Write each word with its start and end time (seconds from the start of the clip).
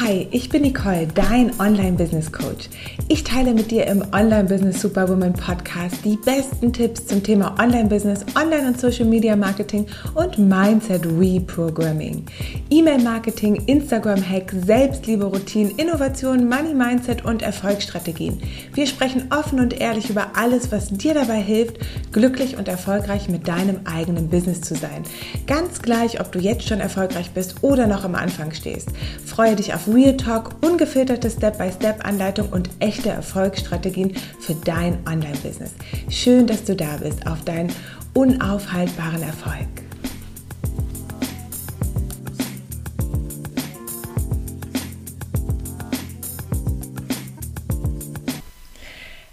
Hi, 0.00 0.26
ich 0.30 0.48
bin 0.48 0.62
Nicole, 0.62 1.06
dein 1.14 1.52
Online-Business-Coach. 1.60 2.70
Ich 3.08 3.24
teile 3.24 3.52
mit 3.52 3.70
dir 3.70 3.86
im 3.86 4.02
Online-Business 4.12 4.80
Superwoman 4.80 5.34
Podcast 5.34 5.96
die 6.02 6.16
besten 6.16 6.72
Tipps 6.72 7.06
zum 7.06 7.22
Thema 7.22 7.54
Online-Business, 7.60 8.24
Online- 8.34 8.68
und 8.68 8.80
Social-Media-Marketing 8.80 9.86
und 10.14 10.38
Mindset-Reprogramming. 10.38 12.24
E-Mail-Marketing, 12.70 13.56
Instagram-Hack, 13.66 14.54
Selbstliebe-Routinen, 14.64 15.76
Innovation, 15.76 16.48
Money-Mindset 16.48 17.26
und 17.26 17.42
Erfolgsstrategien. 17.42 18.40
Wir 18.72 18.86
sprechen 18.86 19.28
offen 19.30 19.60
und 19.60 19.78
ehrlich 19.78 20.08
über 20.08 20.28
alles, 20.36 20.72
was 20.72 20.88
dir 20.88 21.12
dabei 21.12 21.40
hilft, 21.40 21.76
glücklich 22.12 22.56
und 22.56 22.66
erfolgreich 22.66 23.28
mit 23.28 23.46
deinem 23.46 23.80
eigenen 23.84 24.28
Business 24.28 24.62
zu 24.62 24.74
sein. 24.74 25.02
Ganz 25.46 25.82
gleich, 25.82 26.18
ob 26.18 26.32
du 26.32 26.38
jetzt 26.38 26.66
schon 26.66 26.80
erfolgreich 26.80 27.32
bist 27.32 27.62
oder 27.62 27.86
noch 27.86 28.04
am 28.04 28.14
Anfang 28.14 28.52
stehst. 28.52 28.88
Freue 29.24 29.54
dich 29.54 29.74
auf 29.74 29.81
Real 29.88 30.16
Talk, 30.16 30.54
ungefilterte 30.64 31.28
Step-by-Step-Anleitung 31.28 32.48
und 32.50 32.70
echte 32.78 33.08
Erfolgsstrategien 33.08 34.14
für 34.38 34.54
dein 34.64 34.98
Online-Business. 35.06 35.74
Schön, 36.08 36.46
dass 36.46 36.64
du 36.64 36.76
da 36.76 36.98
bist 37.02 37.26
auf 37.26 37.42
deinen 37.44 37.72
unaufhaltbaren 38.14 39.22
Erfolg. 39.22 39.66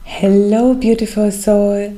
Hello, 0.03 0.73
beautiful 0.73 1.31
soul. 1.31 1.91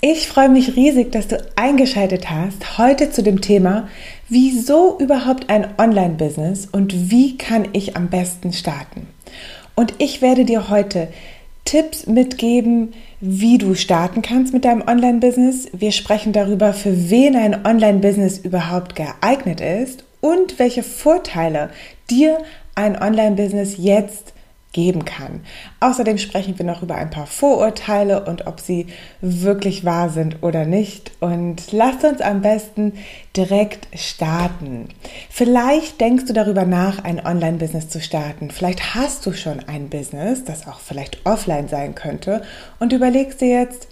Ich 0.00 0.28
freue 0.28 0.50
mich 0.50 0.76
riesig, 0.76 1.12
dass 1.12 1.28
du 1.28 1.42
eingeschaltet 1.56 2.28
hast 2.28 2.76
heute 2.76 3.10
zu 3.10 3.22
dem 3.22 3.40
Thema, 3.40 3.88
wieso 4.28 4.98
überhaupt 4.98 5.50
ein 5.50 5.68
Online-Business 5.78 6.66
und 6.70 7.10
wie 7.10 7.36
kann 7.36 7.68
ich 7.72 7.96
am 7.96 8.08
besten 8.08 8.52
starten. 8.52 9.06
Und 9.74 9.94
ich 9.98 10.22
werde 10.22 10.44
dir 10.44 10.68
heute 10.68 11.08
Tipps 11.64 12.06
mitgeben, 12.06 12.92
wie 13.20 13.58
du 13.58 13.74
starten 13.74 14.20
kannst 14.22 14.52
mit 14.52 14.64
deinem 14.64 14.86
Online-Business. 14.86 15.68
Wir 15.72 15.92
sprechen 15.92 16.32
darüber, 16.32 16.72
für 16.72 17.10
wen 17.10 17.36
ein 17.36 17.66
Online-Business 17.66 18.38
überhaupt 18.38 18.94
geeignet 18.94 19.60
ist 19.60 20.04
und 20.20 20.58
welche 20.58 20.82
Vorteile 20.82 21.70
dir 22.10 22.38
ein 22.74 23.00
Online-Business 23.00 23.76
jetzt 23.78 24.33
geben 24.74 25.06
kann. 25.06 25.40
Außerdem 25.80 26.18
sprechen 26.18 26.58
wir 26.58 26.66
noch 26.66 26.82
über 26.82 26.96
ein 26.96 27.08
paar 27.08 27.26
Vorurteile 27.26 28.26
und 28.26 28.46
ob 28.46 28.60
sie 28.60 28.88
wirklich 29.22 29.86
wahr 29.86 30.10
sind 30.10 30.42
oder 30.42 30.66
nicht. 30.66 31.12
Und 31.20 31.72
lasst 31.72 32.04
uns 32.04 32.20
am 32.20 32.42
besten 32.42 32.92
direkt 33.34 33.88
starten. 33.98 34.88
Vielleicht 35.30 36.00
denkst 36.02 36.26
du 36.26 36.34
darüber 36.34 36.66
nach, 36.66 37.02
ein 37.02 37.24
Online-Business 37.24 37.88
zu 37.88 38.02
starten. 38.02 38.50
Vielleicht 38.50 38.94
hast 38.94 39.24
du 39.24 39.32
schon 39.32 39.60
ein 39.60 39.88
Business, 39.88 40.44
das 40.44 40.66
auch 40.66 40.80
vielleicht 40.80 41.24
offline 41.24 41.68
sein 41.68 41.94
könnte 41.94 42.42
und 42.78 42.92
überlegst 42.92 43.40
dir 43.40 43.60
jetzt, 43.60 43.88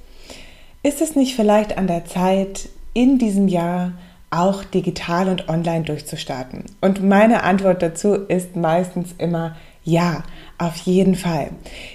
ist 0.83 1.01
es 1.01 1.15
nicht 1.15 1.37
vielleicht 1.37 1.79
an 1.79 1.87
der 1.87 2.05
Zeit, 2.05 2.69
in 2.93 3.19
diesem 3.19 3.47
Jahr 3.47 3.93
auch 4.31 4.65
digital 4.65 5.29
und 5.29 5.49
online 5.49 5.85
durchzustarten? 5.85 6.65
Und 6.81 7.09
meine 7.09 7.45
Antwort 7.45 7.83
dazu 7.83 8.15
ist 8.15 8.57
meistens 8.57 9.15
immer 9.19 9.55
ja. 9.85 10.23
Auf 10.59 10.77
jeden 10.77 11.17
Fall. 11.17 11.49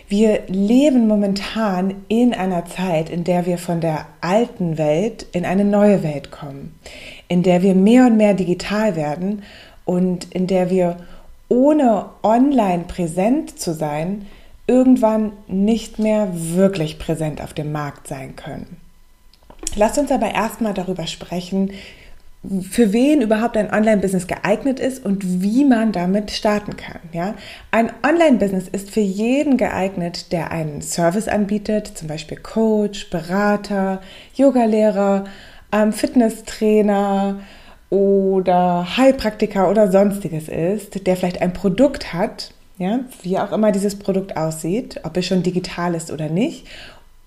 Wir 0.10 0.42
leben 0.48 1.08
momentan 1.08 2.04
in 2.10 2.34
einer 2.34 2.66
Zeit, 2.66 3.10
in 3.10 3.24
der 3.24 3.46
wir 3.46 3.58
von 3.58 3.80
der 3.80 4.08
alten 4.20 4.78
Welt 4.78 5.26
in 5.32 5.46
eine 5.46 5.64
neue 5.64 6.04
Welt 6.04 6.32
kommen, 6.32 6.78
in 7.30 7.44
der 7.44 7.62
wir 7.62 7.76
mehr 7.76 8.08
und 8.08 8.18
mehr 8.18 8.34
digital 8.34 8.98
werden 8.98 9.44
und 9.86 10.34
in 10.34 10.48
der 10.48 10.70
wir 10.70 10.98
ohne 11.48 12.08
online 12.24 12.84
präsent 12.90 13.58
zu 13.58 13.74
sein, 13.74 14.26
irgendwann 14.68 15.32
nicht 15.48 15.98
mehr 15.98 16.28
wirklich 16.34 17.00
präsent 17.00 17.42
auf 17.42 17.54
dem 17.54 17.72
Markt 17.72 18.08
sein 18.08 18.36
können. 18.36 18.82
Lasst 19.76 19.98
uns 19.98 20.12
aber 20.12 20.34
erstmal 20.34 20.74
darüber 20.74 21.08
sprechen, 21.08 21.72
für 22.70 22.94
wen 22.94 23.22
überhaupt 23.22 23.58
ein 23.58 23.74
Online-Business 23.74 24.28
geeignet 24.28 24.80
ist 24.80 25.04
und 25.04 25.42
wie 25.42 25.66
man 25.66 25.92
damit 25.92 26.32
starten 26.32 26.78
kann. 26.78 27.02
Ja? 27.12 27.36
Ein 27.72 27.92
Online-Business 28.04 28.68
ist 28.70 28.90
für 28.90 29.02
jeden 29.02 29.58
geeignet, 29.58 30.32
der 30.32 30.52
einen 30.52 30.82
Service 30.82 31.28
anbietet, 31.28 31.88
zum 31.88 32.08
Beispiel 32.08 32.38
Coach, 32.38 33.10
Berater, 33.10 34.02
Yogalehrer, 34.36 35.26
ähm, 35.72 35.92
Fitnesstrainer 35.92 37.40
oder 37.90 38.98
Heilpraktiker 38.98 39.70
oder 39.70 39.92
sonstiges 39.92 40.48
ist, 40.48 41.06
der 41.06 41.16
vielleicht 41.16 41.42
ein 41.42 41.54
Produkt 41.54 42.14
hat, 42.14 42.52
ja, 42.78 43.00
wie 43.24 43.40
auch 43.40 43.52
immer 43.52 43.72
dieses 43.72 43.98
Produkt 43.98 44.38
aussieht, 44.38 45.02
ob 45.04 45.18
es 45.18 45.26
schon 45.26 45.44
digital 45.44 45.96
ist 45.96 46.12
oder 46.12 46.30
nicht, 46.30 46.68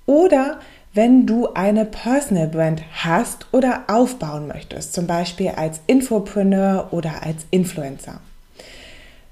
oder 0.07 0.61
wenn 0.93 1.27
du 1.27 1.53
eine 1.55 1.85
Personal 1.85 2.49
Brand 2.49 2.83
hast 2.93 3.47
oder 3.53 3.85
aufbauen 3.87 4.49
möchtest, 4.49 4.93
zum 4.93 5.07
Beispiel 5.07 5.51
als 5.51 5.81
Infopreneur 5.87 6.89
oder 6.91 7.23
als 7.23 7.47
Influencer. 7.51 8.21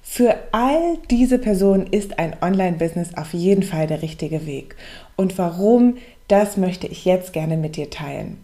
Für 0.03 0.37
all 0.53 0.99
diese 1.11 1.39
Personen 1.39 1.87
ist 1.87 2.19
ein 2.19 2.37
Online-Business 2.41 3.15
auf 3.15 3.35
jeden 3.35 3.63
Fall 3.63 3.87
der 3.87 4.03
richtige 4.03 4.47
Weg. 4.47 4.77
Und 5.17 5.37
warum, 5.37 5.97
das 6.29 6.57
möchte 6.57 6.87
ich 6.87 7.05
jetzt 7.05 7.33
gerne 7.33 7.57
mit 7.57 7.77
dir 7.77 7.91
teilen. 7.91 8.39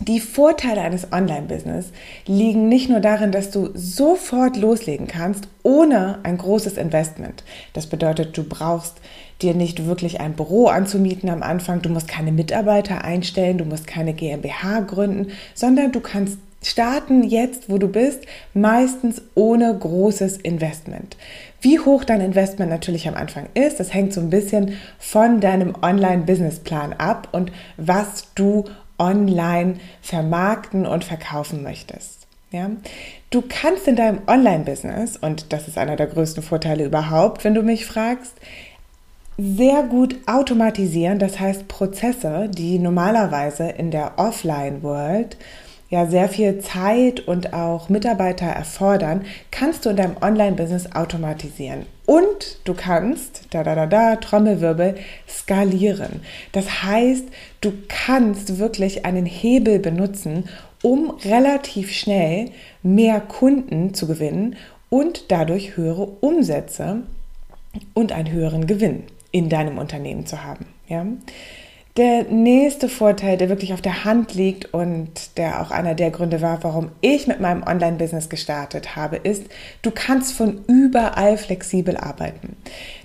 Die 0.00 0.20
Vorteile 0.20 0.82
eines 0.82 1.10
Online-Business 1.10 1.86
liegen 2.26 2.68
nicht 2.68 2.90
nur 2.90 3.00
darin, 3.00 3.32
dass 3.32 3.50
du 3.50 3.70
sofort 3.72 4.58
loslegen 4.58 5.06
kannst, 5.06 5.48
ohne 5.62 6.18
ein 6.22 6.36
großes 6.36 6.76
Investment. 6.76 7.44
Das 7.72 7.86
bedeutet, 7.86 8.36
du 8.36 8.44
brauchst 8.44 8.96
dir 9.40 9.54
nicht 9.54 9.86
wirklich 9.86 10.20
ein 10.20 10.34
Büro 10.34 10.66
anzumieten 10.66 11.30
am 11.30 11.42
Anfang, 11.42 11.80
du 11.80 11.88
musst 11.88 12.08
keine 12.08 12.30
Mitarbeiter 12.30 13.04
einstellen, 13.04 13.56
du 13.56 13.64
musst 13.64 13.86
keine 13.86 14.12
GmbH 14.12 14.80
gründen, 14.80 15.32
sondern 15.54 15.92
du 15.92 16.00
kannst 16.00 16.38
starten 16.62 17.22
jetzt, 17.22 17.70
wo 17.70 17.78
du 17.78 17.88
bist, 17.88 18.26
meistens 18.52 19.22
ohne 19.34 19.76
großes 19.78 20.36
Investment. 20.38 21.16
Wie 21.62 21.78
hoch 21.78 22.04
dein 22.04 22.20
Investment 22.20 22.70
natürlich 22.70 23.08
am 23.08 23.14
Anfang 23.14 23.46
ist, 23.54 23.80
das 23.80 23.94
hängt 23.94 24.12
so 24.12 24.20
ein 24.20 24.30
bisschen 24.30 24.76
von 24.98 25.40
deinem 25.40 25.74
Online-Businessplan 25.80 26.92
ab 26.94 27.28
und 27.32 27.50
was 27.76 28.28
du 28.34 28.64
online 28.98 29.74
vermarkten 30.02 30.86
und 30.86 31.04
verkaufen 31.04 31.62
möchtest. 31.62 32.26
Ja? 32.50 32.70
Du 33.30 33.42
kannst 33.46 33.86
in 33.88 33.96
deinem 33.96 34.20
Online-Business, 34.26 35.16
und 35.16 35.52
das 35.52 35.68
ist 35.68 35.78
einer 35.78 35.96
der 35.96 36.06
größten 36.06 36.42
Vorteile 36.42 36.84
überhaupt, 36.84 37.44
wenn 37.44 37.54
du 37.54 37.62
mich 37.62 37.86
fragst, 37.86 38.34
sehr 39.38 39.82
gut 39.82 40.16
automatisieren, 40.26 41.18
das 41.18 41.38
heißt 41.38 41.68
Prozesse, 41.68 42.48
die 42.48 42.78
normalerweise 42.78 43.68
in 43.68 43.90
der 43.90 44.18
Offline-World 44.18 45.36
ja 45.90 46.06
sehr 46.06 46.28
viel 46.28 46.58
Zeit 46.60 47.20
und 47.20 47.52
auch 47.52 47.88
Mitarbeiter 47.88 48.46
erfordern, 48.46 49.24
kannst 49.50 49.84
du 49.84 49.90
in 49.90 49.96
deinem 49.96 50.16
Online-Business 50.20 50.92
automatisieren. 50.92 51.86
Und 52.06 52.58
du 52.64 52.74
kannst, 52.74 53.48
da 53.50 53.64
da 53.64 53.74
da 53.74 53.86
da, 53.86 54.16
Trommelwirbel, 54.16 54.94
skalieren. 55.28 56.20
Das 56.52 56.84
heißt, 56.84 57.24
du 57.60 57.72
kannst 57.88 58.58
wirklich 58.58 59.04
einen 59.04 59.26
Hebel 59.26 59.80
benutzen, 59.80 60.48
um 60.82 61.10
relativ 61.24 61.92
schnell 61.92 62.50
mehr 62.82 63.20
Kunden 63.20 63.92
zu 63.92 64.06
gewinnen 64.06 64.56
und 64.88 65.32
dadurch 65.32 65.76
höhere 65.76 66.06
Umsätze 66.20 67.02
und 67.92 68.12
einen 68.12 68.30
höheren 68.30 68.68
Gewinn 68.68 69.02
in 69.32 69.48
deinem 69.48 69.78
Unternehmen 69.78 70.26
zu 70.26 70.44
haben. 70.44 70.66
Ja? 70.88 71.04
Der 71.96 72.24
nächste 72.24 72.90
Vorteil, 72.90 73.38
der 73.38 73.48
wirklich 73.48 73.72
auf 73.72 73.80
der 73.80 74.04
Hand 74.04 74.34
liegt 74.34 74.74
und 74.74 75.38
der 75.38 75.62
auch 75.62 75.70
einer 75.70 75.94
der 75.94 76.10
Gründe 76.10 76.42
war, 76.42 76.62
warum 76.62 76.90
ich 77.00 77.26
mit 77.26 77.40
meinem 77.40 77.62
Online-Business 77.62 78.28
gestartet 78.28 78.96
habe, 78.96 79.16
ist, 79.16 79.44
du 79.80 79.90
kannst 79.90 80.34
von 80.34 80.62
überall 80.66 81.38
flexibel 81.38 81.96
arbeiten. 81.96 82.56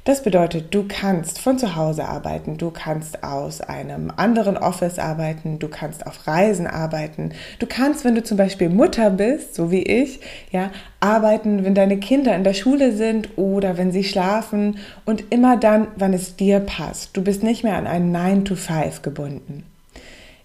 Das 0.04 0.24
bedeutet, 0.24 0.74
du 0.74 0.88
kannst 0.90 1.40
von 1.40 1.58
zu 1.58 1.78
Hause 1.78 2.04
arbeiten, 2.04 2.58
du 2.58 2.70
kannst 2.70 3.24
aus 3.24 3.62
einem 3.62 4.12
anderen 4.18 4.58
Office 4.58 5.00
arbeiten, 5.00 5.58
du 5.58 5.70
kannst 5.70 6.06
auf 6.06 6.28
Reisen 6.28 6.68
arbeiten, 6.68 7.32
du 7.60 7.68
kannst, 7.68 8.04
wenn 8.04 8.16
du 8.16 8.24
zum 8.24 8.36
Beispiel 8.36 8.68
Mutter 8.68 9.10
bist, 9.10 9.56
so 9.56 9.72
wie 9.72 9.84
ich, 9.84 10.20
ja, 10.52 10.70
arbeiten, 11.02 11.66
wenn 11.66 11.76
deine 11.76 11.98
Kinder 11.98 12.34
in 12.36 12.44
der 12.44 12.54
Schule 12.54 12.94
sind 12.96 13.30
oder 13.36 13.78
wenn 13.78 13.92
sie 13.92 14.04
schlafen 14.04 14.78
und 15.04 15.26
immer 15.32 15.58
dann, 15.58 15.88
wann 15.98 16.14
es 16.14 16.36
dir 16.36 16.60
passt. 16.60 17.18
Du 17.18 17.24
bist 17.24 17.44
nicht 17.44 17.64
mehr 17.64 17.76
an 17.76 17.88
einen 17.88 18.12
9 18.12 18.46
to 18.46 18.56
5 18.56 19.02
gebunden. 19.02 19.64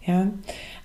Ja. 0.05 0.29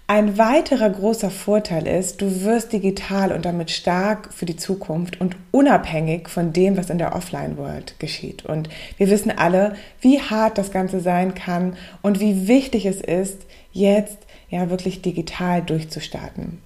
Ein 0.07 0.37
weiterer 0.37 0.89
großer 0.89 1.29
Vorteil 1.29 1.87
ist, 1.87 2.21
du 2.21 2.41
wirst 2.41 2.73
digital 2.73 3.31
und 3.31 3.45
damit 3.45 3.71
stark 3.71 4.33
für 4.33 4.45
die 4.45 4.57
Zukunft 4.57 5.21
und 5.21 5.37
unabhängig 5.51 6.27
von 6.27 6.51
dem, 6.51 6.75
was 6.75 6.89
in 6.89 6.97
der 6.97 7.15
Offline-World 7.15 7.97
geschieht. 7.97 8.45
Und 8.45 8.67
wir 8.97 9.09
wissen 9.09 9.31
alle, 9.31 9.75
wie 10.01 10.19
hart 10.19 10.57
das 10.57 10.71
Ganze 10.71 10.99
sein 10.99 11.33
kann 11.33 11.77
und 12.01 12.19
wie 12.19 12.49
wichtig 12.49 12.85
es 12.85 12.99
ist, 12.99 13.37
jetzt 13.71 14.17
ja 14.49 14.69
wirklich 14.69 15.01
digital 15.01 15.61
durchzustarten. 15.61 16.59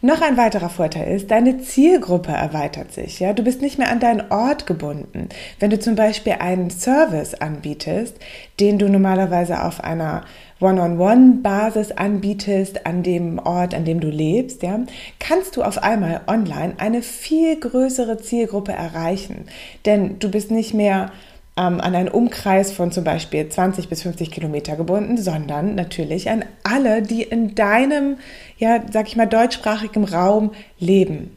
Noch 0.00 0.20
ein 0.20 0.36
weiterer 0.36 0.68
Vorteil 0.68 1.12
ist, 1.16 1.30
deine 1.32 1.58
Zielgruppe 1.58 2.30
erweitert 2.30 2.92
sich. 2.92 3.18
Ja, 3.18 3.32
du 3.32 3.42
bist 3.42 3.60
nicht 3.60 3.78
mehr 3.78 3.90
an 3.90 3.98
deinen 3.98 4.30
Ort 4.30 4.64
gebunden. 4.64 5.28
Wenn 5.58 5.70
du 5.70 5.80
zum 5.80 5.96
Beispiel 5.96 6.34
einen 6.38 6.70
Service 6.70 7.34
anbietest, 7.34 8.14
den 8.60 8.78
du 8.78 8.88
normalerweise 8.88 9.64
auf 9.64 9.82
einer 9.82 10.22
One-on-One-Basis 10.60 11.92
anbietest 11.92 12.86
an 12.86 13.02
dem 13.02 13.40
Ort, 13.40 13.74
an 13.74 13.84
dem 13.84 13.98
du 13.98 14.08
lebst, 14.08 14.62
ja, 14.62 14.78
kannst 15.18 15.56
du 15.56 15.64
auf 15.64 15.82
einmal 15.82 16.20
online 16.28 16.74
eine 16.78 17.02
viel 17.02 17.58
größere 17.58 18.18
Zielgruppe 18.18 18.72
erreichen. 18.72 19.46
Denn 19.84 20.20
du 20.20 20.30
bist 20.30 20.52
nicht 20.52 20.74
mehr 20.74 21.10
ähm, 21.58 21.80
an 21.80 21.94
einen 21.94 22.08
Umkreis 22.08 22.72
von 22.72 22.92
zum 22.92 23.02
Beispiel 23.02 23.48
20 23.48 23.88
bis 23.88 24.02
50 24.02 24.30
Kilometer 24.30 24.76
gebunden, 24.76 25.18
sondern 25.18 25.74
natürlich 25.74 26.30
an 26.30 26.44
alle, 26.62 27.02
die 27.02 27.22
in 27.22 27.56
deinem, 27.56 28.18
ja, 28.58 28.80
sag 28.90 29.08
ich 29.08 29.16
mal, 29.16 29.26
deutschsprachigen 29.26 30.04
Raum 30.04 30.52
leben. 30.78 31.36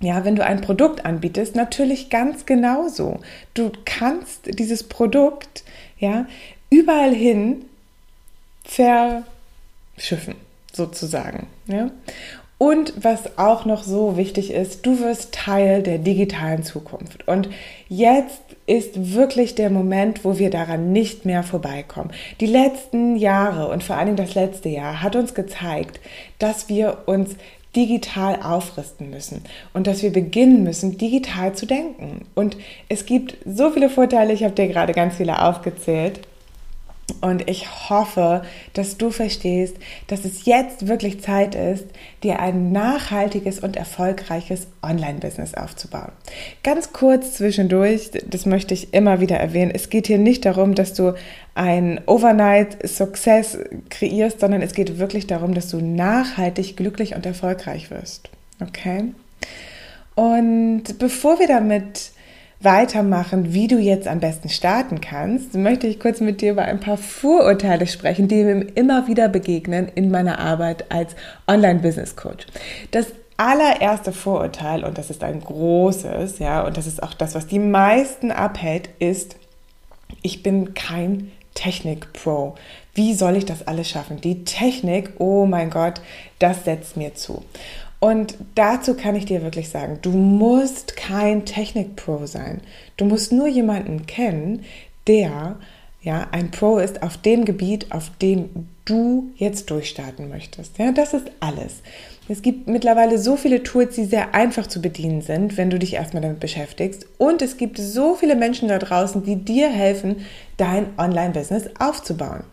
Ja, 0.00 0.24
wenn 0.24 0.36
du 0.36 0.44
ein 0.44 0.60
Produkt 0.60 1.04
anbietest, 1.04 1.56
natürlich 1.56 2.08
ganz 2.08 2.46
genauso. 2.46 3.20
Du 3.52 3.70
kannst 3.84 4.58
dieses 4.58 4.84
Produkt, 4.84 5.64
ja, 5.98 6.26
überall 6.70 7.12
hin 7.12 7.64
verschiffen, 8.64 10.36
sozusagen. 10.72 11.48
Ja? 11.66 11.90
Und 12.58 12.92
was 13.04 13.38
auch 13.38 13.64
noch 13.64 13.84
so 13.84 14.16
wichtig 14.16 14.52
ist, 14.52 14.84
du 14.84 14.98
wirst 14.98 15.32
Teil 15.32 15.82
der 15.84 15.98
digitalen 15.98 16.64
Zukunft. 16.64 17.26
Und 17.28 17.48
jetzt 17.88 18.42
ist 18.66 19.14
wirklich 19.14 19.54
der 19.54 19.70
Moment, 19.70 20.24
wo 20.24 20.38
wir 20.38 20.50
daran 20.50 20.92
nicht 20.92 21.24
mehr 21.24 21.44
vorbeikommen. 21.44 22.10
Die 22.40 22.46
letzten 22.46 23.14
Jahre 23.14 23.68
und 23.68 23.84
vor 23.84 23.96
allen 23.96 24.06
Dingen 24.06 24.16
das 24.16 24.34
letzte 24.34 24.68
Jahr 24.68 25.02
hat 25.02 25.14
uns 25.14 25.34
gezeigt, 25.34 26.00
dass 26.40 26.68
wir 26.68 27.04
uns 27.06 27.36
digital 27.76 28.40
aufrüsten 28.42 29.08
müssen 29.10 29.42
und 29.72 29.86
dass 29.86 30.02
wir 30.02 30.12
beginnen 30.12 30.64
müssen, 30.64 30.98
digital 30.98 31.54
zu 31.54 31.64
denken. 31.64 32.22
Und 32.34 32.56
es 32.88 33.06
gibt 33.06 33.36
so 33.46 33.70
viele 33.70 33.88
Vorteile, 33.88 34.32
ich 34.32 34.42
habe 34.42 34.54
dir 34.54 34.66
gerade 34.66 34.92
ganz 34.92 35.16
viele 35.16 35.42
aufgezählt. 35.42 36.20
Und 37.20 37.48
ich 37.48 37.90
hoffe, 37.90 38.42
dass 38.74 38.96
du 38.96 39.10
verstehst, 39.10 39.76
dass 40.06 40.24
es 40.24 40.44
jetzt 40.44 40.88
wirklich 40.88 41.20
Zeit 41.20 41.54
ist, 41.54 41.86
dir 42.22 42.40
ein 42.40 42.72
nachhaltiges 42.72 43.58
und 43.58 43.76
erfolgreiches 43.76 44.68
Online-Business 44.82 45.54
aufzubauen. 45.54 46.12
Ganz 46.62 46.92
kurz 46.92 47.34
zwischendurch, 47.34 48.10
das 48.26 48.46
möchte 48.46 48.74
ich 48.74 48.94
immer 48.94 49.20
wieder 49.20 49.36
erwähnen, 49.36 49.72
es 49.74 49.90
geht 49.90 50.06
hier 50.06 50.18
nicht 50.18 50.44
darum, 50.44 50.74
dass 50.74 50.94
du 50.94 51.14
ein 51.54 52.00
Overnight-Success 52.06 53.58
kreierst, 53.90 54.40
sondern 54.40 54.62
es 54.62 54.74
geht 54.74 54.98
wirklich 54.98 55.26
darum, 55.26 55.54
dass 55.54 55.68
du 55.68 55.80
nachhaltig 55.80 56.76
glücklich 56.76 57.14
und 57.16 57.26
erfolgreich 57.26 57.90
wirst. 57.90 58.30
Okay? 58.60 59.12
Und 60.14 60.98
bevor 60.98 61.38
wir 61.38 61.46
damit 61.46 62.10
weitermachen, 62.60 63.52
wie 63.54 63.68
du 63.68 63.78
jetzt 63.78 64.08
am 64.08 64.20
besten 64.20 64.48
starten 64.48 65.00
kannst, 65.00 65.54
möchte 65.54 65.86
ich 65.86 66.00
kurz 66.00 66.20
mit 66.20 66.40
dir 66.40 66.52
über 66.52 66.62
ein 66.62 66.80
paar 66.80 66.96
Vorurteile 66.96 67.86
sprechen, 67.86 68.26
die 68.26 68.42
mir 68.42 68.66
immer 68.74 69.06
wieder 69.06 69.28
begegnen 69.28 69.88
in 69.94 70.10
meiner 70.10 70.40
Arbeit 70.40 70.90
als 70.90 71.14
Online-Business-Coach. 71.46 72.46
Das 72.90 73.06
allererste 73.36 74.12
Vorurteil, 74.12 74.84
und 74.84 74.98
das 74.98 75.10
ist 75.10 75.22
ein 75.22 75.40
großes, 75.40 76.40
ja, 76.40 76.62
und 76.62 76.76
das 76.76 76.88
ist 76.88 77.02
auch 77.02 77.14
das, 77.14 77.36
was 77.36 77.46
die 77.46 77.60
meisten 77.60 78.32
abhält, 78.32 78.88
ist, 78.98 79.36
ich 80.22 80.42
bin 80.42 80.74
kein 80.74 81.30
Technik-Pro. 81.54 82.56
Wie 82.94 83.14
soll 83.14 83.36
ich 83.36 83.44
das 83.44 83.66
alles 83.68 83.88
schaffen? 83.88 84.20
Die 84.20 84.42
Technik, 84.42 85.12
oh 85.18 85.46
mein 85.46 85.70
Gott, 85.70 86.00
das 86.40 86.64
setzt 86.64 86.96
mir 86.96 87.14
zu. 87.14 87.44
Und 88.00 88.36
dazu 88.54 88.94
kann 88.94 89.16
ich 89.16 89.24
dir 89.24 89.42
wirklich 89.42 89.70
sagen, 89.70 89.98
du 90.02 90.10
musst 90.10 90.96
kein 90.96 91.44
Technik-Pro 91.44 92.26
sein. 92.26 92.60
Du 92.96 93.04
musst 93.04 93.32
nur 93.32 93.48
jemanden 93.48 94.06
kennen, 94.06 94.64
der 95.06 95.56
ja 96.00 96.28
ein 96.30 96.50
Pro 96.50 96.78
ist 96.78 97.02
auf 97.02 97.16
dem 97.16 97.44
Gebiet, 97.44 97.90
auf 97.90 98.10
dem 98.22 98.68
du 98.84 99.30
jetzt 99.36 99.70
durchstarten 99.70 100.28
möchtest. 100.28 100.78
Ja, 100.78 100.92
das 100.92 101.12
ist 101.12 101.26
alles. 101.40 101.82
Es 102.28 102.42
gibt 102.42 102.68
mittlerweile 102.68 103.18
so 103.18 103.36
viele 103.36 103.62
Tools, 103.62 103.94
die 103.94 104.04
sehr 104.04 104.34
einfach 104.34 104.66
zu 104.66 104.80
bedienen 104.80 105.22
sind, 105.22 105.56
wenn 105.56 105.70
du 105.70 105.78
dich 105.78 105.94
erstmal 105.94 106.22
damit 106.22 106.40
beschäftigst. 106.40 107.06
Und 107.18 107.42
es 107.42 107.56
gibt 107.56 107.78
so 107.78 108.14
viele 108.14 108.36
Menschen 108.36 108.68
da 108.68 108.78
draußen, 108.78 109.24
die 109.24 109.36
dir 109.36 109.68
helfen, 109.70 110.24
dein 110.56 110.86
Online-Business 110.98 111.70
aufzubauen. 111.78 112.44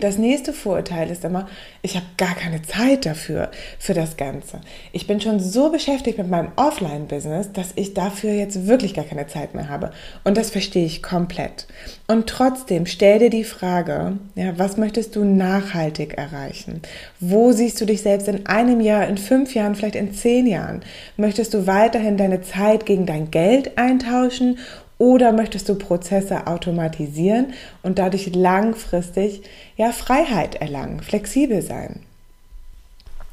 Das 0.00 0.18
nächste 0.18 0.52
Vorurteil 0.52 1.10
ist 1.10 1.24
immer, 1.24 1.48
ich 1.82 1.96
habe 1.96 2.06
gar 2.16 2.34
keine 2.34 2.62
Zeit 2.62 3.06
dafür, 3.06 3.50
für 3.78 3.94
das 3.94 4.16
Ganze. 4.16 4.60
Ich 4.92 5.06
bin 5.06 5.20
schon 5.20 5.40
so 5.40 5.70
beschäftigt 5.70 6.18
mit 6.18 6.28
meinem 6.28 6.52
Offline-Business, 6.56 7.52
dass 7.52 7.72
ich 7.74 7.94
dafür 7.94 8.32
jetzt 8.32 8.66
wirklich 8.66 8.94
gar 8.94 9.04
keine 9.04 9.26
Zeit 9.26 9.54
mehr 9.54 9.68
habe. 9.68 9.92
Und 10.24 10.36
das 10.36 10.50
verstehe 10.50 10.84
ich 10.84 11.02
komplett. 11.02 11.66
Und 12.06 12.28
trotzdem 12.28 12.86
stell 12.86 13.18
dir 13.18 13.30
die 13.30 13.44
Frage, 13.44 14.18
ja, 14.34 14.58
was 14.58 14.76
möchtest 14.76 15.16
du 15.16 15.24
nachhaltig 15.24 16.14
erreichen? 16.14 16.82
Wo 17.20 17.52
siehst 17.52 17.80
du 17.80 17.84
dich 17.84 18.02
selbst 18.02 18.28
in 18.28 18.46
einem 18.46 18.80
Jahr, 18.80 19.06
in 19.06 19.18
fünf 19.18 19.54
Jahren, 19.54 19.74
vielleicht 19.74 19.96
in 19.96 20.12
zehn 20.14 20.46
Jahren? 20.46 20.82
Möchtest 21.16 21.54
du 21.54 21.66
weiterhin 21.66 22.16
deine 22.16 22.42
Zeit 22.42 22.86
gegen 22.86 23.06
dein 23.06 23.30
Geld 23.30 23.78
eintauschen 23.78 24.58
oder 24.98 25.32
möchtest 25.32 25.68
du 25.68 25.76
Prozesse 25.76 26.46
automatisieren 26.46 27.54
und 27.82 27.98
dadurch 27.98 28.34
langfristig 28.34 29.42
ja 29.76 29.92
Freiheit 29.92 30.56
erlangen, 30.56 31.00
flexibel 31.00 31.62
sein? 31.62 32.00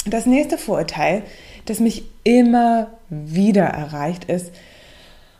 Das 0.05 0.27
nächste 0.27 0.59
Vorurteil, 0.59 1.23
das 1.65 1.79
mich 1.79 2.05
immer 2.23 2.91
wieder 3.09 3.65
erreicht, 3.65 4.25
ist, 4.25 4.51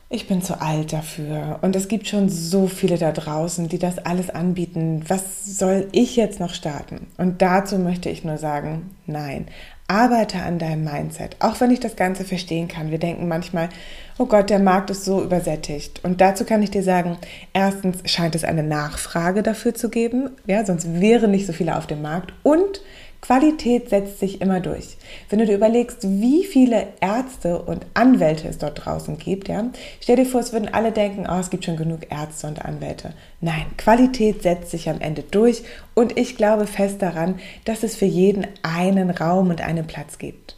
ich 0.09 0.27
bin 0.27 0.41
zu 0.41 0.61
alt 0.61 0.93
dafür 0.93 1.59
und 1.61 1.75
es 1.75 1.87
gibt 1.87 2.07
schon 2.07 2.29
so 2.29 2.67
viele 2.67 2.97
da 2.97 3.11
draußen, 3.11 3.69
die 3.69 3.79
das 3.79 3.97
alles 3.97 4.29
anbieten. 4.29 5.03
Was 5.07 5.45
soll 5.45 5.87
ich 5.91 6.15
jetzt 6.15 6.39
noch 6.39 6.53
starten? 6.53 7.07
Und 7.17 7.41
dazu 7.41 7.77
möchte 7.79 8.09
ich 8.09 8.23
nur 8.23 8.37
sagen, 8.37 8.95
nein, 9.07 9.47
arbeite 9.87 10.39
an 10.39 10.57
deinem 10.57 10.83
Mindset. 10.83 11.35
Auch 11.39 11.59
wenn 11.61 11.71
ich 11.71 11.79
das 11.79 11.95
Ganze 11.95 12.23
verstehen 12.23 12.67
kann. 12.67 12.91
Wir 12.91 12.97
denken 12.97 13.27
manchmal, 13.27 13.69
oh 14.17 14.25
Gott, 14.25 14.49
der 14.49 14.59
Markt 14.59 14.89
ist 14.89 15.05
so 15.05 15.23
übersättigt. 15.23 16.03
Und 16.03 16.21
dazu 16.21 16.43
kann 16.43 16.63
ich 16.63 16.71
dir 16.71 16.83
sagen, 16.83 17.17
erstens 17.53 18.09
scheint 18.09 18.35
es 18.35 18.43
eine 18.43 18.63
Nachfrage 18.63 19.43
dafür 19.43 19.75
zu 19.75 19.89
geben, 19.89 20.31
ja, 20.47 20.65
sonst 20.65 20.99
wäre 20.99 21.27
nicht 21.27 21.45
so 21.45 21.53
viele 21.53 21.77
auf 21.77 21.85
dem 21.85 22.01
Markt. 22.01 22.33
Und 22.41 22.81
Qualität 23.21 23.89
setzt 23.89 24.19
sich 24.19 24.41
immer 24.41 24.59
durch. 24.59 24.97
Wenn 25.29 25.39
du 25.39 25.45
dir 25.45 25.55
überlegst, 25.55 26.03
wie 26.03 26.43
viele 26.43 26.87
Ärzte 27.01 27.59
und 27.61 27.85
Anwälte 27.93 28.47
es 28.47 28.57
dort 28.57 28.85
draußen 28.85 29.17
gibt, 29.17 29.47
ja, 29.47 29.65
stell 29.99 30.17
dir 30.17 30.25
vor, 30.25 30.41
es 30.41 30.53
würden 30.53 30.73
alle 30.73 30.91
denken, 30.91 31.25
oh, 31.29 31.39
es 31.39 31.49
gibt 31.49 31.65
schon 31.65 31.77
genug 31.77 32.11
Ärzte 32.11 32.47
und 32.47 32.63
Anwälte. 32.63 33.13
Nein, 33.41 33.65
Qualität 33.77 34.43
setzt 34.43 34.71
sich 34.71 34.89
am 34.89 35.01
Ende 35.01 35.23
durch 35.23 35.63
und 35.95 36.17
ich 36.17 36.37
glaube 36.37 36.67
fest 36.67 37.01
daran, 37.01 37.39
dass 37.63 37.83
es 37.83 37.95
für 37.95 38.05
jeden 38.05 38.45
einen 38.61 39.09
Raum 39.09 39.49
und 39.49 39.61
einen 39.61 39.87
Platz 39.87 40.17
gibt. 40.17 40.55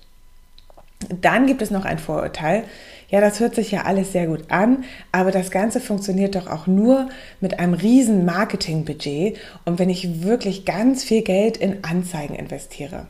Dann 1.22 1.46
gibt 1.46 1.62
es 1.62 1.72
noch 1.72 1.86
ein 1.86 2.00
Vorurteil, 2.00 2.64
ja, 3.10 3.22
das 3.22 3.40
hört 3.40 3.56
sich 3.56 3.72
ja 3.72 3.84
alles 3.84 4.12
sehr 4.12 4.28
gut 4.28 4.50
an, 4.50 4.84
aber 5.12 5.32
das 5.32 5.52
Ganze 5.52 5.80
funktioniert 5.80 6.36
doch 6.36 6.48
auch 6.48 6.68
nur 6.68 7.10
mit 7.40 7.60
einem 7.60 7.74
riesen 7.74 8.26
Marketingbudget 8.26 9.38
und 9.66 9.80
wenn 9.80 9.90
ich 9.90 10.24
wirklich 10.24 10.66
ganz 10.66 11.04
viel 11.04 11.22
Geld 11.22 11.58
in 11.58 11.84
Anzeigen 11.84 12.36
investiere. 12.36 13.08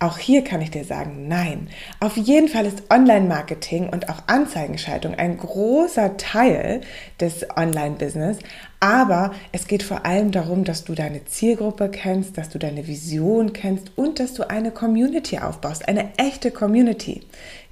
Auch 0.00 0.18
hier 0.18 0.44
kann 0.44 0.60
ich 0.60 0.70
dir 0.70 0.84
sagen, 0.84 1.26
nein. 1.26 1.68
Auf 1.98 2.16
jeden 2.16 2.46
Fall 2.46 2.66
ist 2.66 2.84
Online-Marketing 2.88 3.88
und 3.88 4.08
auch 4.08 4.22
Anzeigenschaltung 4.28 5.16
ein 5.16 5.36
großer 5.36 6.16
Teil 6.16 6.82
des 7.20 7.44
Online-Business, 7.56 8.38
aber 8.78 9.34
es 9.50 9.66
geht 9.66 9.82
vor 9.82 10.06
allem 10.06 10.30
darum, 10.30 10.62
dass 10.62 10.84
du 10.84 10.94
deine 10.94 11.24
Zielgruppe 11.24 11.88
kennst, 11.88 12.38
dass 12.38 12.48
du 12.48 12.60
deine 12.60 12.86
Vision 12.86 13.52
kennst 13.52 13.90
und 13.96 14.20
dass 14.20 14.34
du 14.34 14.48
eine 14.48 14.70
Community 14.70 15.40
aufbaust, 15.40 15.88
eine 15.88 16.10
echte 16.16 16.52
Community. 16.52 17.22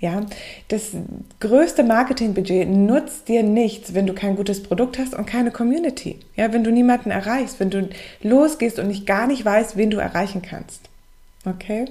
Ja, 0.00 0.26
das 0.66 0.90
größte 1.38 1.84
Marketingbudget 1.84 2.68
nutzt 2.68 3.28
dir 3.28 3.44
nichts, 3.44 3.94
wenn 3.94 4.08
du 4.08 4.14
kein 4.14 4.34
gutes 4.34 4.64
Produkt 4.64 4.98
hast 4.98 5.14
und 5.14 5.26
keine 5.26 5.52
Community. 5.52 6.18
Ja, 6.34 6.52
wenn 6.52 6.64
du 6.64 6.72
niemanden 6.72 7.12
erreichst, 7.12 7.60
wenn 7.60 7.70
du 7.70 7.88
losgehst 8.20 8.80
und 8.80 8.88
nicht 8.88 9.06
gar 9.06 9.28
nicht 9.28 9.44
weißt, 9.44 9.76
wen 9.76 9.90
du 9.90 9.98
erreichen 9.98 10.42
kannst. 10.42 10.80
Okay? 11.44 11.84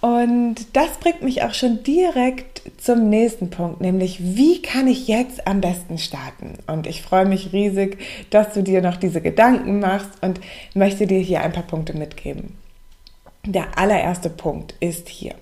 Und 0.00 0.56
das 0.72 0.98
bringt 0.98 1.22
mich 1.22 1.44
auch 1.44 1.54
schon 1.54 1.84
direkt 1.84 2.62
zum 2.76 3.08
nächsten 3.08 3.50
Punkt, 3.50 3.80
nämlich 3.80 4.18
wie 4.20 4.60
kann 4.60 4.88
ich 4.88 5.06
jetzt 5.06 5.46
am 5.46 5.60
besten 5.60 5.96
starten? 5.96 6.54
Und 6.66 6.88
ich 6.88 7.02
freue 7.02 7.24
mich 7.24 7.52
riesig, 7.52 7.98
dass 8.30 8.52
du 8.52 8.64
dir 8.64 8.82
noch 8.82 8.96
diese 8.96 9.20
Gedanken 9.20 9.78
machst 9.78 10.10
und 10.20 10.40
möchte 10.74 11.06
dir 11.06 11.20
hier 11.20 11.42
ein 11.42 11.52
paar 11.52 11.62
Punkte 11.62 11.96
mitgeben. 11.96 12.56
Der 13.46 13.78
allererste 13.78 14.28
Punkt 14.28 14.74
ist 14.80 15.08
hier. 15.08 15.34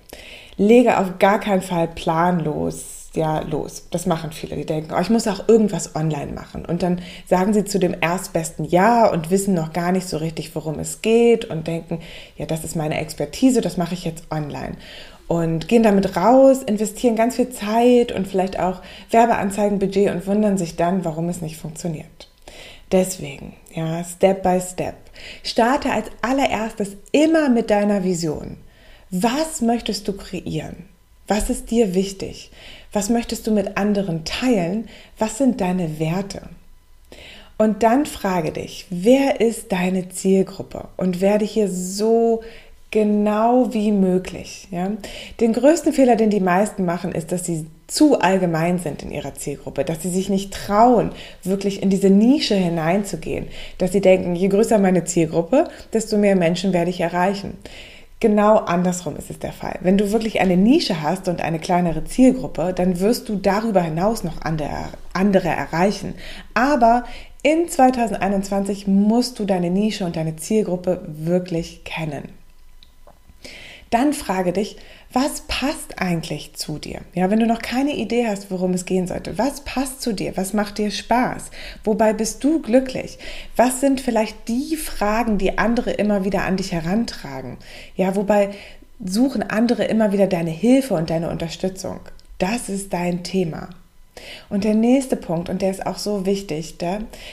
lege 0.59 0.99
auf 0.99 1.18
gar 1.18 1.40
keinen 1.40 1.62
Fall 1.62 1.88
planlos 1.88 3.00
ja 3.14 3.40
los. 3.40 3.87
Das 3.90 4.07
machen 4.07 4.33
viele, 4.33 4.57
die 4.57 4.67
denken, 4.67 4.93
oh, 4.97 5.00
ich 5.00 5.11
muss 5.11 5.26
auch 5.26 5.49
irgendwas 5.49 5.97
online 5.97 6.33
machen. 6.33 6.64
Und 6.64 6.83
dann 6.83 7.00
sagen 7.26 7.52
sie 7.52 7.64
zu 7.64 7.79
dem 7.79 7.95
erstbesten 8.00 8.64
Ja 8.64 9.07
und 9.09 9.31
wissen 9.31 9.55
noch 9.55 9.73
gar 9.73 9.93
nicht 9.93 10.09
so 10.09 10.19
richtig, 10.19 10.55
worum 10.55 10.79
es 10.79 11.02
geht 11.02 11.45
und 11.45 11.67
denken, 11.67 12.00
ja, 12.37 12.47
das 12.47 12.64
ist 12.64 12.76
meine 12.76 13.00
Expertise, 13.00 13.61
das 13.61 13.76
mache 13.76 13.95
ich 13.95 14.05
jetzt 14.05 14.25
online. 14.31 14.76
Und 15.26 15.69
gehen 15.69 15.85
damit 15.85 16.17
raus, 16.17 16.62
investieren 16.62 17.14
ganz 17.14 17.37
viel 17.37 17.50
Zeit 17.50 18.11
und 18.11 18.26
vielleicht 18.26 18.59
auch 18.59 18.83
Werbeanzeigenbudget 19.11 20.11
und 20.11 20.26
wundern 20.26 20.59
sich 20.59 20.76
dann, 20.76 21.05
warum 21.05 21.29
es 21.29 21.40
nicht 21.40 21.57
funktioniert. 21.57 22.29
Deswegen, 22.90 23.55
ja, 23.73 24.02
Step 24.02 24.43
by 24.43 24.61
Step. 24.61 24.97
Starte 25.45 25.93
als 25.93 26.09
allererstes 26.23 26.97
immer 27.12 27.49
mit 27.49 27.71
deiner 27.71 28.02
Vision. 28.02 28.57
Was 29.11 29.61
möchtest 29.61 30.09
du 30.09 30.17
kreieren? 30.17 30.88
Was 31.29 31.50
ist 31.50 31.71
dir 31.71 31.95
wichtig? 31.95 32.50
Was 32.92 33.09
möchtest 33.09 33.47
du 33.47 33.52
mit 33.52 33.76
anderen 33.76 34.25
teilen? 34.25 34.88
Was 35.18 35.38
sind 35.38 35.61
deine 35.61 35.99
Werte? 35.99 36.42
Und 37.59 37.82
dann 37.82 38.06
frage 38.06 38.52
dich, 38.52 38.87
wer 38.90 39.40
ist 39.40 39.70
deine 39.70 40.09
Zielgruppe? 40.09 40.88
Und 40.97 41.20
werde 41.20 41.44
hier 41.44 41.68
so 41.68 42.42
genau 42.90 43.73
wie 43.73 43.92
möglich. 43.92 44.66
Ja? 44.70 44.92
Den 45.40 45.52
größten 45.52 45.92
Fehler, 45.92 46.16
den 46.16 46.30
die 46.30 46.40
meisten 46.40 46.85
machen, 46.85 47.12
ist, 47.12 47.32
dass 47.32 47.44
sie 47.44 47.66
zu 47.87 48.20
allgemein 48.20 48.78
sind 48.78 49.02
in 49.02 49.11
ihrer 49.11 49.35
Zielgruppe, 49.35 49.85
dass 49.85 50.02
sie 50.02 50.11
sich 50.11 50.28
nicht 50.28 50.52
trauen, 50.52 51.12
wirklich 51.42 51.82
in 51.82 51.90
diese 51.90 52.09
Nische 52.09 52.54
hineinzugehen, 52.54 53.49
dass 53.78 53.92
sie 53.92 54.00
denken, 54.00 54.37
je 54.37 54.49
größer 54.49 54.78
meine 54.78 55.04
Zielgruppe, 55.04 55.68
desto 55.92 56.16
mehr 56.16 56.37
Menschen 56.37 56.73
werde 56.73 56.90
ich 56.90 57.00
erreichen. 57.00 57.59
Genau 58.21 58.59
andersrum 58.59 59.17
ist 59.17 59.31
es 59.31 59.39
der 59.39 59.53
Fall. 59.53 59.79
Wenn 59.81 59.97
du 59.97 60.12
wirklich 60.12 60.43
eine 60.43 60.59
Nische 60.59 61.00
hast 61.00 61.27
und 61.27 61.41
eine 61.41 61.59
kleinere 61.59 62.05
Zielgruppe, 62.05 62.75
dann 62.75 63.00
wirst 63.00 63.31
du 63.31 63.37
darüber 63.37 63.81
hinaus 63.81 64.25
noch 64.25 64.43
andere, 64.43 64.69
andere 65.15 65.49
erreichen. 65.49 66.12
Aber 66.53 67.05
in 67.43 67.67
2021 67.67 68.87
musst 68.87 69.39
du 69.39 69.47
deine 69.47 69.71
Nische 69.71 70.05
und 70.05 70.17
deine 70.17 70.37
Zielgruppe 70.37 71.00
wirklich 71.07 71.85
kennen. 71.85 72.39
Dann 73.90 74.12
frage 74.12 74.52
dich, 74.52 74.76
was 75.12 75.42
passt 75.49 76.00
eigentlich 76.00 76.54
zu 76.54 76.78
dir? 76.78 77.00
Ja, 77.12 77.28
wenn 77.28 77.40
du 77.40 77.47
noch 77.47 77.61
keine 77.61 77.97
Idee 77.97 78.28
hast, 78.28 78.50
worum 78.52 78.73
es 78.73 78.85
gehen 78.85 79.09
sollte, 79.09 79.37
was 79.37 79.62
passt 79.62 80.00
zu 80.00 80.12
dir? 80.12 80.37
Was 80.37 80.52
macht 80.52 80.78
dir 80.78 80.92
Spaß? 80.92 81.50
Wobei 81.82 82.12
bist 82.12 82.44
du 82.44 82.62
glücklich? 82.62 83.18
Was 83.56 83.80
sind 83.80 84.00
vielleicht 84.00 84.47
die 84.47 84.76
Fragen, 84.76 85.38
die 85.38 85.59
andere 85.59 85.90
immer 85.90 86.25
wieder 86.25 86.44
an 86.44 86.56
dich 86.56 86.70
herantragen? 86.70 87.59
Ja, 87.97 88.14
wobei 88.14 88.50
suchen 89.04 89.42
andere 89.42 89.85
immer 89.85 90.12
wieder 90.12 90.28
deine 90.28 90.50
Hilfe 90.50 90.94
und 90.94 91.11
deine 91.11 91.28
Unterstützung? 91.28 91.99
Das 92.38 92.68
ist 92.68 92.92
dein 92.92 93.25
Thema. 93.25 93.70
Und 94.50 94.64
der 94.64 94.75
nächste 94.75 95.16
Punkt, 95.16 95.49
und 95.49 95.62
der 95.62 95.70
ist 95.70 95.87
auch 95.87 95.99
so 95.99 96.26
wichtig, 96.26 96.76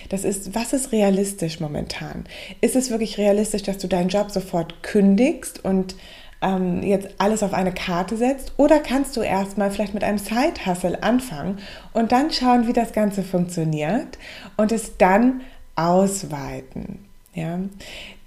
das 0.10 0.24
ist, 0.24 0.56
was 0.56 0.74
ist 0.74 0.92
realistisch 0.92 1.60
momentan? 1.60 2.26
Ist 2.62 2.76
es 2.76 2.90
wirklich 2.90 3.18
realistisch, 3.18 3.64
dass 3.64 3.78
du 3.78 3.88
deinen 3.88 4.10
Job 4.10 4.32
sofort 4.32 4.82
kündigst 4.84 5.64
und 5.64 5.96
ähm, 6.42 6.84
jetzt 6.84 7.10
alles 7.18 7.44
auf 7.44 7.54
eine 7.54 7.74
Karte 7.74 8.18
setzt 8.18 8.54
oder 8.58 8.80
kannst 8.80 9.18
du 9.18 9.22
erstmal 9.22 9.72
vielleicht 9.72 9.94
mit 9.94 10.04
einem 10.04 10.18
Side-Hustle 10.18 11.02
anfangen 11.02 11.60
und 11.94 12.12
dann 12.12 12.32
schauen, 12.32 12.68
wie 12.68 12.74
das 12.74 12.94
Ganze 12.94 13.24
funktioniert 13.24 14.18
und 14.56 14.72
es 14.72 14.98
dann 14.98 15.42
ausweiten. 15.76 17.06
Ja? 17.34 17.60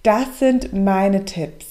Das 0.03 0.39
sind 0.39 0.73
meine 0.73 1.25
Tipps. 1.25 1.67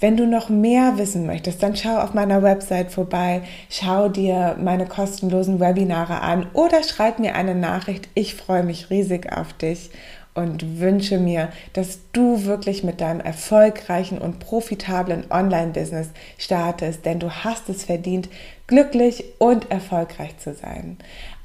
Wenn 0.00 0.18
du 0.18 0.26
noch 0.26 0.50
mehr 0.50 0.98
wissen 0.98 1.26
möchtest, 1.26 1.62
dann 1.62 1.76
schau 1.76 1.96
auf 1.96 2.12
meiner 2.12 2.42
Website 2.42 2.92
vorbei, 2.92 3.42
schau 3.70 4.10
dir 4.10 4.56
meine 4.62 4.86
kostenlosen 4.86 5.60
Webinare 5.60 6.20
an 6.20 6.46
oder 6.52 6.82
schreib 6.82 7.18
mir 7.18 7.34
eine 7.34 7.54
Nachricht. 7.54 8.08
Ich 8.14 8.34
freue 8.34 8.64
mich 8.64 8.90
riesig 8.90 9.32
auf 9.32 9.54
dich 9.54 9.90
und 10.34 10.80
wünsche 10.80 11.18
mir, 11.18 11.50
dass 11.74 12.00
du 12.12 12.44
wirklich 12.44 12.84
mit 12.84 13.00
deinem 13.00 13.20
erfolgreichen 13.20 14.18
und 14.18 14.38
profitablen 14.38 15.30
Online-Business 15.30 16.08
startest, 16.38 17.04
denn 17.04 17.20
du 17.20 17.30
hast 17.30 17.68
es 17.68 17.84
verdient, 17.84 18.28
glücklich 18.66 19.24
und 19.38 19.70
erfolgreich 19.70 20.38
zu 20.38 20.54
sein. 20.54 20.96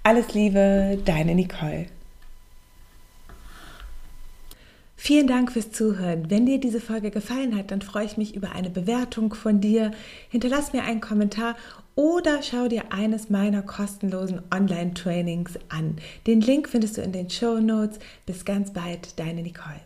Alles 0.03 0.33
Liebe, 0.33 0.97
deine 1.03 1.35
Nicole. 1.35 1.87
Vielen 4.99 5.27
Dank 5.27 5.51
fürs 5.51 5.71
Zuhören. 5.71 6.29
Wenn 6.29 6.45
dir 6.45 6.59
diese 6.59 6.81
Folge 6.81 7.11
gefallen 7.11 7.55
hat, 7.55 7.71
dann 7.71 7.81
freue 7.81 8.05
ich 8.05 8.17
mich 8.17 8.35
über 8.35 8.53
eine 8.53 8.69
Bewertung 8.69 9.33
von 9.33 9.61
dir. 9.61 9.91
Hinterlass 10.29 10.73
mir 10.73 10.83
einen 10.83 11.01
Kommentar 11.01 11.55
oder 11.97 12.43
schau 12.43 12.67
dir 12.67 12.93
eines 12.93 13.29
meiner 13.29 13.63
kostenlosen 13.63 14.43
Online-Trainings 14.53 15.59
an. 15.67 15.97
Den 16.27 16.41
Link 16.41 16.69
findest 16.69 16.97
du 16.97 17.01
in 17.01 17.11
den 17.11 17.29
Show 17.29 17.59
Notes. 17.59 17.97
Bis 18.25 18.45
ganz 18.45 18.71
bald, 18.71 19.19
deine 19.19 19.41
Nicole. 19.41 19.81